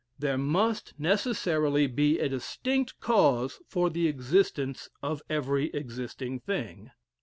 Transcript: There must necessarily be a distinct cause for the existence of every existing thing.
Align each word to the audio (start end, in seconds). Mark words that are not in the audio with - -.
There 0.17 0.35
must 0.39 0.95
necessarily 0.99 1.85
be 1.85 2.17
a 2.17 2.27
distinct 2.27 2.99
cause 2.99 3.61
for 3.67 3.87
the 3.91 4.07
existence 4.07 4.89
of 5.03 5.21
every 5.29 5.67
existing 5.75 6.39
thing. 6.39 6.89